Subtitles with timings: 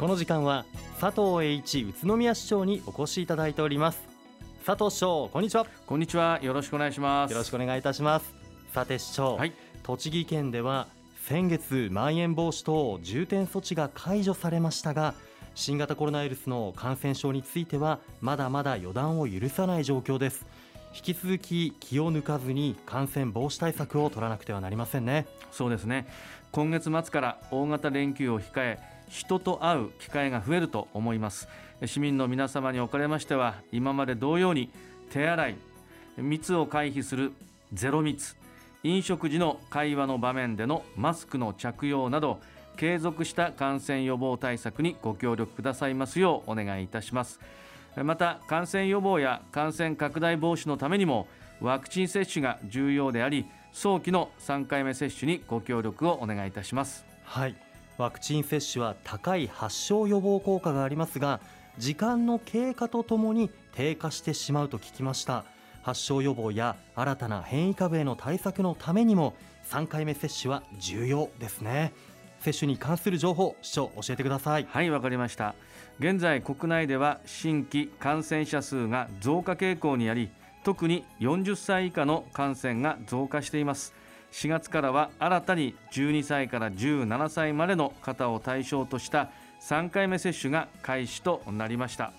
[0.00, 0.64] この時間は
[0.98, 4.00] 佐藤栄一宇都宮市長にお越しいただいております。
[4.64, 5.66] 佐藤市長こんにちは。
[5.84, 6.40] こんにちは。
[6.40, 7.32] よろしくお願いします。
[7.32, 8.32] よろしくお願いいたします。
[8.72, 9.52] さて市長、はい。
[9.82, 10.88] 栃木県では
[11.26, 15.12] 先月まん延防止等重点措置が解除されましたが
[15.54, 20.46] 新型コロナウイルスの感染症についてはまだまだ予断を許さない状況です。
[20.94, 25.26] 引き続き気を抜かずに感染防止対策を取らなくてはなりませんね。
[25.52, 26.06] そうですね。
[26.52, 31.48] 今月末から大型連休を控え人と会う機会が増えると思います。
[31.84, 34.70] 市民の皆様におかれましては今まで同様に
[35.10, 35.56] 手洗い
[36.16, 37.32] 密を回避する
[37.72, 38.36] ゼロ密
[38.82, 42.40] 飲食時の会話の場面でのマスクの着用など
[42.76, 47.40] 継続した感染予防対策にご協力くださいますようお願いいたします。
[47.96, 51.26] また感染予防や感染拡大防止のためにも
[51.60, 57.04] ワクチン接種が重要であり早期の3回目接種にご協力をお願いいたします。
[57.24, 57.69] はい。
[58.00, 61.40] ワクチン接種は高い発症予防効果がありますが
[61.76, 65.44] 時間の経過とともに低下してしまうと聞きました。
[65.82, 69.34] 発症予防や新たな変異株への対策のためにも
[69.70, 71.92] 3回目接種は重要ですね。
[72.40, 74.66] 接種に関する情報市長教えてください。
[74.68, 75.54] はいわかりました。
[75.98, 80.30] 現在国内では新規感染者数が増加傾向にあり
[80.64, 83.94] 特に40歳以下の感染が増加しています。
[84.32, 92.12] 4月からは新たに12歳から17歳までの方を対象とした3回目接種が開始となりました。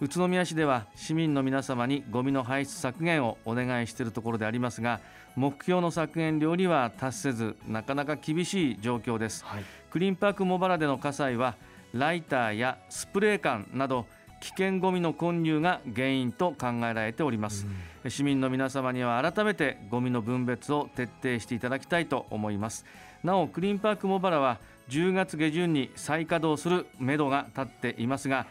[0.00, 5.00] 宇都宮市では市民の皆様にゴミの排出削減をお願いしているところでありますが
[5.36, 9.64] 目標の削減量には達せずなかなか厳しい状況です、はい。
[9.90, 11.56] クリーンパーク茂原での火災は
[11.92, 14.06] ライターやスプレー缶など
[14.40, 17.66] 危険ゴミの混入が原因と考えられております、
[18.08, 22.84] 市民の皆様には改めてゴミの分別を徹底していただきたいと思います。
[23.22, 24.58] なおクリーンパーク茂原は
[24.88, 28.46] 10月下旬に再稼働するめどが立っていますが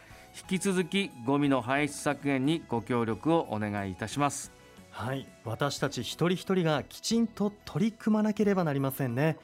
[0.50, 4.52] 引き続きゴミの排出削減にご協力をお願いいたします。
[4.92, 5.26] はい。
[5.44, 9.36] 私たち一人一人がきちんと取り組まなければなりませんね。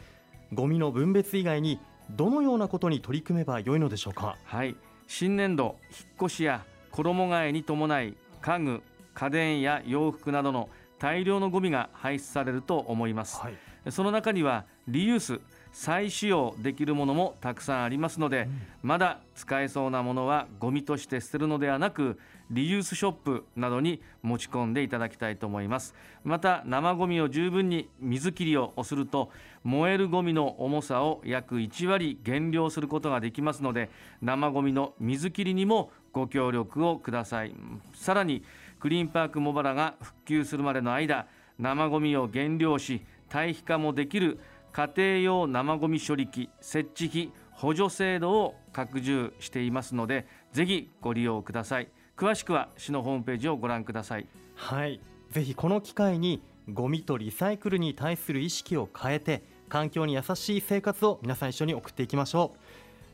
[0.52, 1.80] ゴミの分別以外に
[2.10, 4.36] どのようなことに取り組めばよいのでしょうか？
[4.44, 8.82] はい新年度引っ越しや衣替えに伴い家具
[9.14, 10.68] 家電や洋服などの
[10.98, 13.54] 大量のゴミが排出されると思います、はい。
[13.90, 15.40] その中にはリユース
[15.72, 18.48] 再使用できるものもたくさんありますので、
[18.82, 22.18] まだ使えそうなものはゴミとして捨てるのではなく
[22.50, 25.94] リユースショップなどに持ち込んでいただきたいと思います。
[26.24, 29.30] また生ゴミを十分に水切りをすると
[29.64, 33.90] 燃えるゴミの重さを約1割減量することができますので
[34.22, 37.54] 生ゴミの水切りにもご協力をください。
[37.94, 38.42] さらに
[38.78, 41.26] クリーンパーク茂原が復旧するまでの間
[41.58, 44.38] 生ゴミを減量し堆肥化もできる
[44.72, 51.88] 家庭用生ゴミ処理機設置費補助制度を拡充していますのでぜひご利用ください。
[52.16, 54.26] 詳しくは市のホームページをご覧ください。
[54.54, 55.00] はい。
[55.30, 62.54] ぜひこの機会にゴミとリサイクルに対する意識を変えて環境に優しい生活を皆さん一緒に送っていきましょ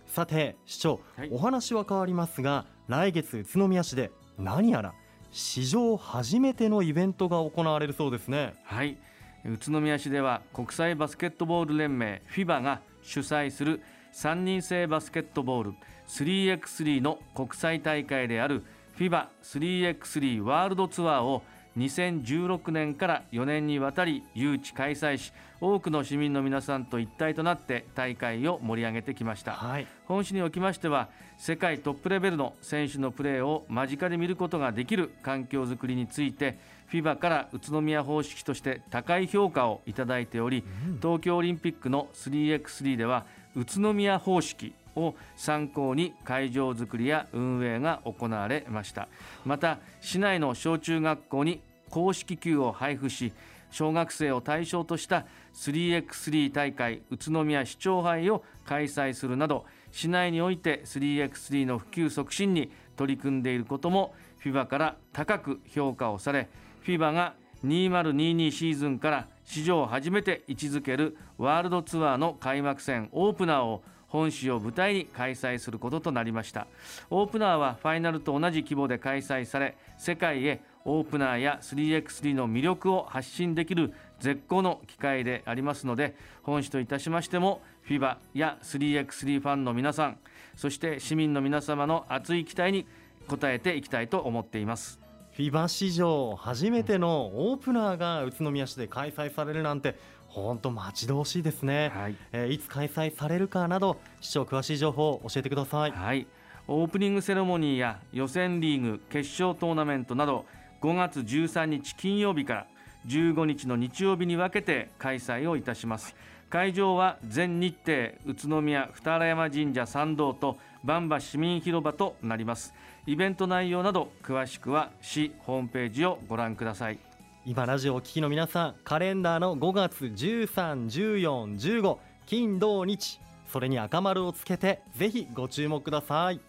[0.06, 0.10] う。
[0.10, 1.31] さて市長、はい。
[1.32, 4.94] お話は変わりますが来月宇都宮市で何やら
[5.32, 8.55] 史上初めてのイベントが行われるそうですね。
[8.62, 8.98] はい。
[9.44, 13.82] 宇都宮市では国際バスケットボール連盟 FIBA が主催する
[14.14, 15.75] 3人制バスケットボール
[16.06, 18.62] 3x3 の国際大会である
[18.99, 21.43] FIBA3x3 ワールドツアーを
[21.77, 31.09] 2016年から4年にわたり誘致開催し多くの市民の皆さんと一体となって大会を盛り上げてきました、はい、本市におきましては
[31.39, 36.59] 世界トップレベルの選手のプレーを間近で見ることができる環境づくりについて
[36.93, 43.25] FIBA から宇都宮方式として高い評価をいただいており、うん、東京オリンピックの 3x3 では
[43.56, 49.09] 宇都宮方式を参考に会場づくりや運営が行われました。
[49.44, 51.61] また市内の小中学校に
[51.91, 53.33] 公式球を配布し
[53.71, 66.49] 小学生を対象とした 3x3 大会宇都宮市長杯を開催するなど市内において 3x3 の普及促進に取り組んでいることも FIBA から高く評価をされ
[66.85, 67.35] FIBA が
[67.65, 76.67] 2022シーズンから史上初めて位置づけるワールドツアーの開幕戦オープナーを本市を舞台に開催することとなりました。
[77.09, 90.19] オープナーはファイナルと同じ規模で開催され世界へオープナーや 3x3 の魅力を発信できる絶好の機会でありますので本市といたしましても FIBA や 3x3 ファンの皆さん
[90.56, 92.87] そして市民の皆様の熱い期待に
[93.29, 95.00] 応えていきたいと思っています。
[95.32, 99.97] フィバ史上初めてのオープナーが宇都宮市で開催されるなんて
[100.32, 102.17] 本当待ち遠しいですね、はい。
[102.32, 106.26] えー、いつ開催されるかなど市長詳しい情報を教えてください、はい、
[106.69, 110.46] オープニングセレモニーや予選リーグ決勝トーナメントなど
[110.81, 112.67] 5月13日金曜日から
[113.06, 116.14] 15日の日曜日に分けて開催をいたします。
[116.50, 122.75] 会場は全日程宇都宮二荒山神社参道と万場市民広場となります。
[123.05, 126.99] イベント内容など詳しくは市ホームページをご覧ください
[127.44, 133.19] 今ラジオを聴きの皆さんカレンダーの5月131415金土日
[133.49, 136.41] それに赤丸をつけてぜひご注目ください。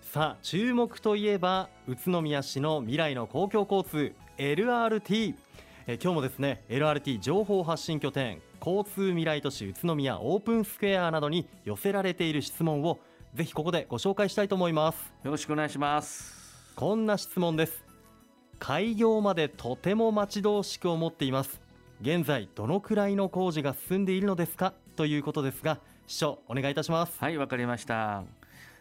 [0.00, 5.34] さあ注目といえば宇都宮市の未来の公共交通 LRT
[5.86, 12.98] え今日もですね LRT 情報発信拠点交通未来都市宇都宮オープンスクエアなどに寄せられている質問を
[13.34, 15.12] ぜひここでご紹介したいと思います。
[15.22, 16.74] よろしくお願いします。
[16.74, 17.81] こんな質問です
[18.64, 21.60] 開業までとても待ち遠しく思っています。
[22.00, 24.72] 現在どのくらいの工事が進んでいるのですか？
[24.94, 27.18] ということですが市長お願いいたします。
[27.18, 28.22] はいわかりました、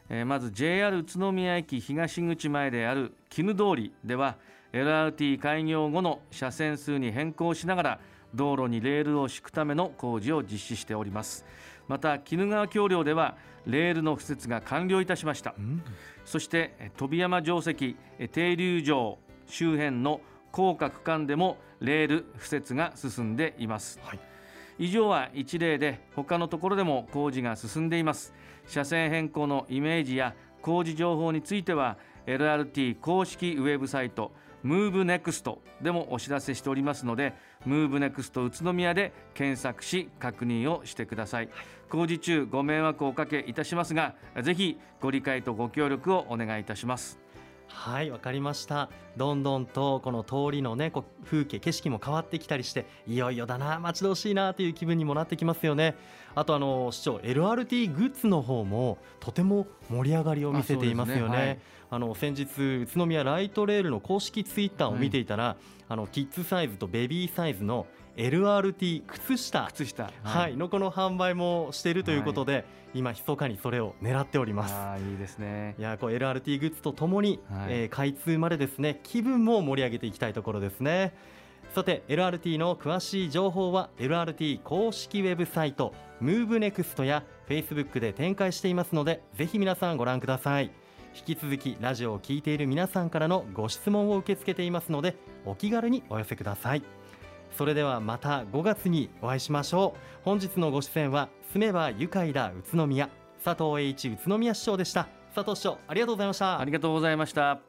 [0.07, 4.37] えー、まず JR 宇都宮駅東口前である絹通りでは
[4.71, 7.99] LRT 開業後の車線数に変更しながら
[8.35, 11.43] 道路にレールを敷くための工事を実施しております。
[11.87, 13.35] また鬼怒川橋梁では
[13.65, 15.81] レールの敷設が完了いたしました、うん、
[16.23, 17.95] そして飛山城跡
[18.31, 20.21] 停留場周辺の
[20.51, 24.19] 高架区間でもレール敷設が進んでいます、はい、
[24.79, 28.33] 以上は一例で他のところでも工事が進んでいます。
[28.67, 31.97] 車線変更のイメージや工事情報については
[32.27, 34.31] LRT 公式ウェブサイト
[34.63, 37.33] MoveNext でもお知らせしておりますので
[37.65, 41.49] MoveNext 宇都宮で検索し確認をしてください。
[41.91, 47.19] 工事中ご迷惑をおかけいたしますがぜひご理解とご協力をお願いいたします
[47.73, 48.89] はいわかりました。
[49.17, 55.95] どんどんとこの通りのねこ風景景色も変わってきたりしていよいよだな待ち遠しいなという気分にもなってきますよね。
[56.35, 65.55] あとあの市長 LRT グッズの方もとても盛り上がりを見せていますよね、ね、あの先日宇都宮ライトレールの公式ツイッターを見ていたら、はい、
[65.89, 67.85] あのキッズサイズとベビーサイズの
[68.15, 69.67] LRT 靴下。
[69.67, 72.65] 靴下、はい、はい、のこの販売もしているということで、はい、
[72.95, 74.73] 今密かにそれを狙っております。
[74.73, 75.75] あいいですね。
[75.77, 81.13] いやこう LRT グッズとともに、はい、えー、開通までですね気分も盛り上げていきたいところですね。
[81.73, 90.71] さて LRT の詳しい情報は LRT 公式ウェブサイト MoveNext や Facebook で展開していますのでぜひ皆さんご覧ください
[91.15, 95.15] 引き続きラジオを聴いている皆さんからのご質問を受け付けていますので
[95.45, 96.83] お気軽にお寄せください。
[97.57, 99.99] それではまた5月にお会いしましょう。
[100.23, 103.09] 本日のご出演は住めば愉快だ宇都宮。
[103.43, 105.07] 佐藤栄一宇都宮市長でした。
[105.35, 106.59] 佐藤市長ありがとうございました。
[106.59, 107.59] ありがとうございました。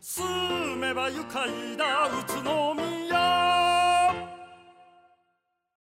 [0.00, 2.87] 住めば愉快だ宇都宮